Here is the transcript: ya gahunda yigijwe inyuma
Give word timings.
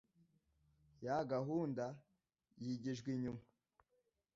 ya 1.03 1.17
gahunda 1.31 1.85
yigijwe 2.61 3.09
inyuma 3.15 3.41